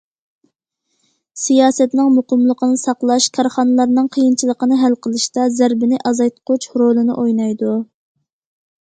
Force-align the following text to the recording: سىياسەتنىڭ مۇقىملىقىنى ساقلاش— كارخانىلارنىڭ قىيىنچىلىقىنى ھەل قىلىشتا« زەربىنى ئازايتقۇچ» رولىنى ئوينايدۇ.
سىياسەتنىڭ 1.41 2.09
مۇقىملىقىنى 2.15 2.81
ساقلاش— 2.85 3.29
كارخانىلارنىڭ 3.37 4.11
قىيىنچىلىقىنى 4.17 4.83
ھەل 4.87 4.99
قىلىشتا« 5.07 5.49
زەربىنى 5.61 6.03
ئازايتقۇچ» 6.13 6.71
رولىنى 6.85 7.23
ئوينايدۇ. 7.23 7.81